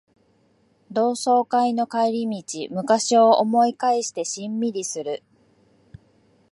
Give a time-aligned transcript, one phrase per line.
[0.91, 5.21] 同窓会の帰り道、昔を思い返してしんみりする